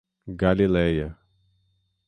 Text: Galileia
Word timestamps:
Galileia 0.41 1.13